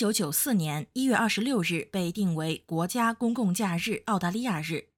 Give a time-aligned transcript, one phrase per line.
[0.00, 4.88] 九九四年一月二十六日被定为国家公共假日——澳大利亚日。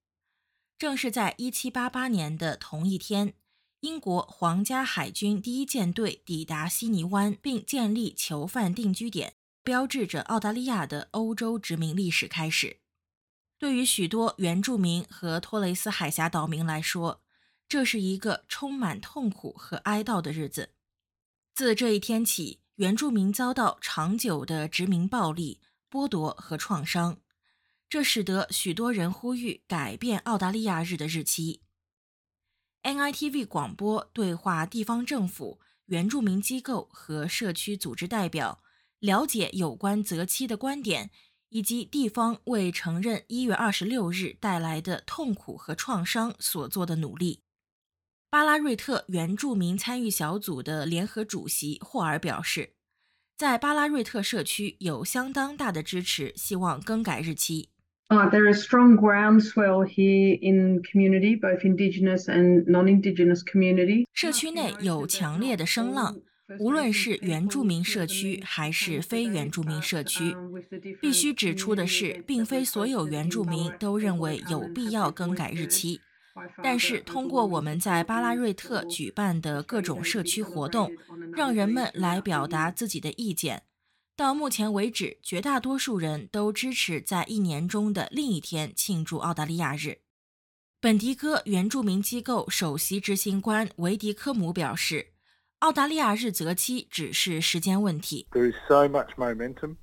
[0.78, 3.34] 正是在一七八八年的同一天，
[3.80, 9.34] 英国皇家海军第一舰队抵达悉尼湾，并建立囚犯定居点，
[9.64, 12.77] 标志着澳大利亚的欧洲殖民历史开始。
[13.59, 17.20] 对于许多原住民和托雷斯海峡岛民来说，
[17.69, 20.70] 这是一个充满痛苦和哀悼的日子。
[21.52, 27.20] 自这一天起，原住民遭到长久的殖民暴力、剥夺和创伤，
[27.88, 31.62] 这使得许多人呼吁改变澳大利亚日的日期。
[32.82, 38.64] NITV 广播对话地方政府、原住民机构和社区组织代表，
[38.98, 41.12] 了解有关择期的观点，
[41.51, 47.45] 以及地方为承认一月二十六日带来的痛苦和创伤所做的努力。
[48.32, 52.70] 巴拉瑞特原住民参与小组的联合主席霍尔表示，
[53.36, 57.68] 在巴拉瑞特社区有相当大的支持，希望更改日期。
[58.09, 64.06] Uh, there is strong groundswell here in community, both Indigenous and non-Indigenous community.
[64.15, 66.16] 社区内有强烈的声浪，
[66.59, 70.34] 无论是原住民社区还是非原住民社区。
[71.03, 76.00] 必须指出的是，并非所有原住民都认为有必要更改日期。
[76.62, 80.91] 但是，通过我们在巴拉瑞特举办的各种社区活动，
[81.34, 83.65] 让人们来表达自己的意见。
[84.16, 89.99] 到目前为止，绝大多数人都支持在一年中的另一天庆祝澳大利亚日。
[90.81, 95.12] 本迪哥原住民机构首席执行官维迪科姆表示
[95.60, 99.77] ：“澳大利亚日择期只是时间问题。” There is so much momentum.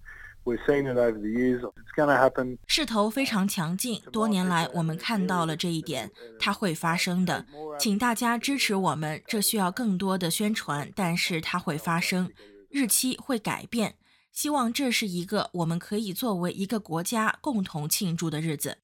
[2.67, 7.45] 势头非常强劲，多年来我们看到了这一点，它会发生的。
[7.79, 12.31] 请大家支持我们，这需要更多的宣传，但是它会发生，
[12.69, 13.95] 日期会改变。
[14.31, 18.77] 希望这是一个我们可以作为一个国家共同庆祝的日子。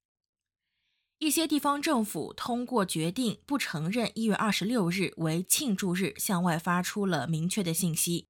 [1.20, 8.28] 一些地方政府通过决定不承认一月二十六日为庆祝日，向外发出了明确的信息。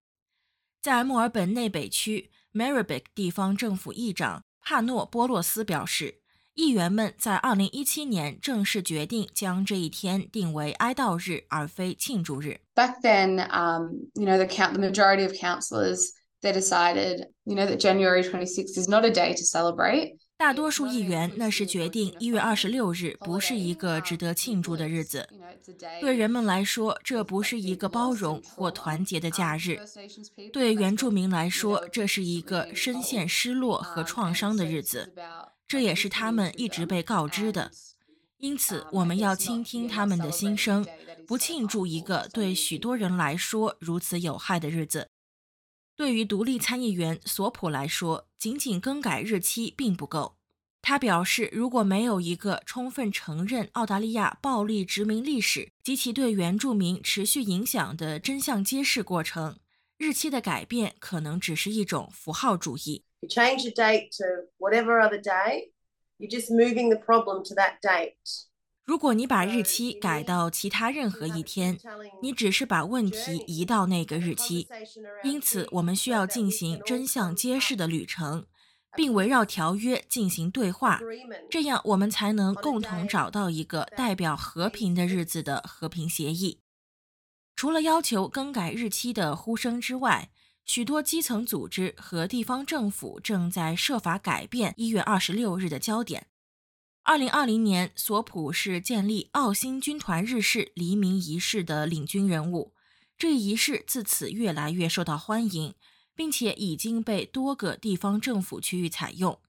[0.81, 2.29] 在墨尔本内北区。
[2.55, 6.21] Maribik 地方政府议长帕诺波洛斯表示，
[6.53, 12.61] 议员们在2017年正式决定将这一天定为哀悼日而非庆祝日。
[12.73, 16.11] Back then, um, you know, the count, the majority of councillors,
[16.41, 20.17] they decided, you know, that January 26th is not a day to celebrate.
[20.37, 25.29] 大多数议员那时决定，一月二十六日不是一个值得庆祝的日子。
[26.01, 29.77] 对人们来说，这不是一个包容或团结的假日；
[30.51, 35.13] 对原住民来说，这是一个深陷失落和创伤的日子。
[35.67, 37.71] 这也是他们一直被告知的。
[38.37, 40.85] 因此，我们要倾听他们的心声，
[41.25, 45.07] 不庆祝一个对许多人来说如此有害的日子。
[45.95, 50.35] 对于独立参议员索普来说，仅仅更改日期并不够。
[50.81, 59.57] 他表示，如果没有一个充分承认澳大利亚暴力殖民历史及其对原住民持续影响的真相揭示过程，
[59.97, 63.03] 日期的改变可能只是一种符号主义。
[63.21, 65.71] You change the date to whatever other day,
[66.19, 68.17] you're just moving the problem to that date.
[68.85, 71.79] 如果你把日期改到其他任何一天，
[72.21, 74.67] 你只是把问题移到那个日期。
[75.23, 78.45] 因此，我们需要进行真相揭示的旅程，
[78.95, 81.01] 并围绕条约进行对话，
[81.49, 86.59] 这样我们才能共同找到一个代表和平的日子的和平协议。
[87.55, 90.29] 除了要求更改日期的呼声之外，
[90.63, 96.27] 许多基层组织和地方政府正在设法改变一月二十六日的焦点。
[97.05, 102.73] 二零二零年，索普是建立澳新军团日式黎明仪式的领军人物。
[103.15, 105.75] 这一仪式自此越来越受到欢迎，
[106.15, 109.39] 并且已经被多个地方政府区域采用。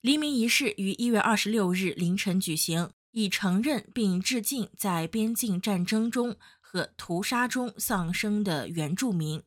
[0.00, 9.42] 黎明仪式于一月二十六日凌晨举行，以承认并致敬在边境战争中和屠杀中丧生的原住民，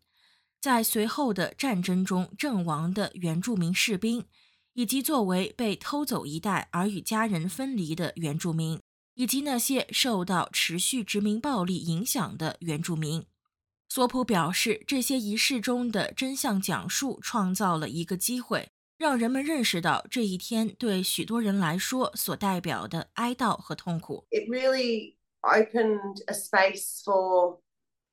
[0.59, 4.25] 在随后的战争中阵亡的原住民士兵。
[4.73, 8.79] 以及作为被偷走一代而与家人分离的原住民，
[9.15, 13.25] 以及那些受到持续殖民暴力影响的原住民，
[13.89, 24.25] 索普表示，这些仪式中的真相讲述创造了一个机会，让人们认识到这一天对许多人来说所代表的哀悼和痛苦。
[24.29, 27.59] It really opened a space for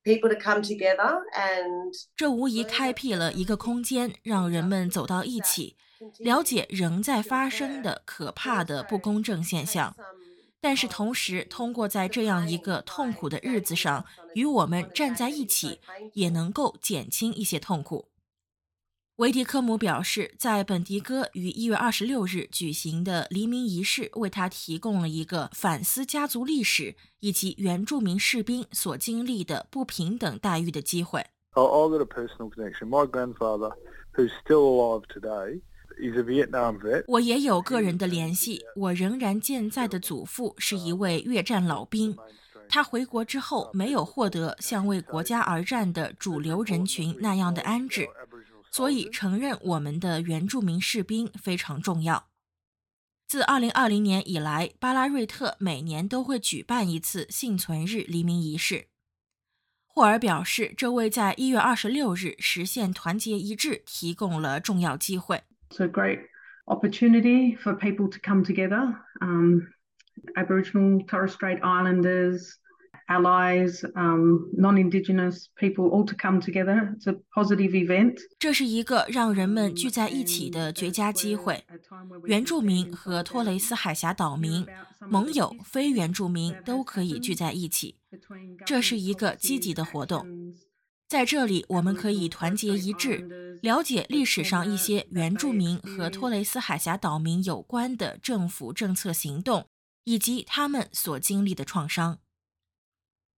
[0.03, 5.75] people to come together, and 这无疑开辟了一个空间，让人们走到一起。
[6.19, 9.93] 了解仍在发生的可怕的不公正现象，
[10.61, 15.81] 但是同时通过在这样一个痛苦的日子上与我们站在一起，
[16.13, 18.05] 也能够减轻一些痛苦。
[19.19, 31.19] 维迪科姆表示，在本迪戈于一月二十六日举行的黎明仪式，为他提供了一个反思家族历史以及原住民士兵所经历的不平等待遇的机会。
[31.51, 32.87] I- I've got a personal connection.
[32.87, 33.73] My grandfather,
[34.13, 35.59] who's still alive today,
[35.97, 37.03] is a Vietnam vet.
[37.09, 42.15] 我也有个人的联系，我仍然健在的祖父是一位越战老兵。
[42.71, 48.07] 他回国之后没有获得像为国家而战的主流人群那样的安置，
[48.71, 52.29] 所以承认我们的原住民士兵非常重要。
[53.27, 58.87] 自2020年以来，巴拉瑞特每年都会举办一次幸存日黎明仪式。
[59.85, 65.43] 霍尔表示，这为在1月26日实现团结一致提供了重要机会。
[65.69, 66.21] It's a great
[66.65, 68.95] opportunity for people to come together.
[69.19, 69.73] Um,
[70.35, 72.53] Aboriginal, Torres Strait Islanders,
[73.09, 76.95] allies, um, non-Indigenous people all to come together.
[76.95, 78.19] It's a positive event.
[78.37, 81.65] 这是一个让人们聚在一起的绝佳机会。
[82.25, 84.65] 原住民和托雷斯海峡岛民、
[85.09, 87.95] 盟友、非原住民都可以聚在一起，
[88.65, 90.25] 这是一个积极的活动。
[91.07, 99.65] 在这里，我们可以团结一致，了解历史上一些原住民和托雷斯海峡岛民有关的政府政策行动，
[100.03, 102.19] 以及他们所经历的创伤。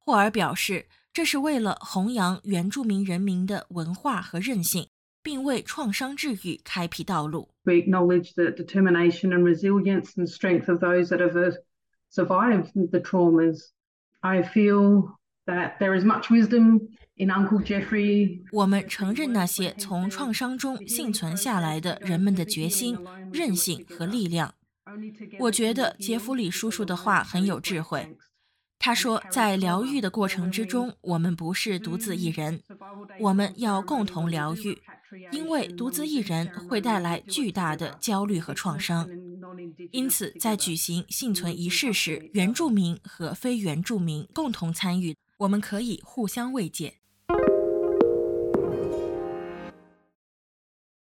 [0.03, 4.87] 霍尔表示，这是为了弘扬原住民人民的文化和韧性，
[5.21, 7.49] 并为创伤治愈开辟道路。
[7.63, 11.55] We acknowledge the determination and resilience and strength of those that have uh,
[12.11, 13.67] survived the traumas.
[14.21, 18.41] I feel that there is much wisdom in Uncle Jeffrey.
[18.51, 22.97] 我们承认那些从创伤中幸存下来的人们的决心、
[23.31, 24.55] 韧性和力量。
[25.39, 28.17] 我觉得杰弗里叔叔的话很有智慧。
[28.83, 32.63] 他说，在疗愈的过程之中，我们不是独自一人，
[33.19, 34.75] 我们要共同疗愈，
[35.31, 39.07] 因为独自一人会带来巨大的焦虑和创伤。
[39.91, 47.00] 因此，在举行幸存仪式时，原住民和非原住民共同参与，我们可以互相慰藉。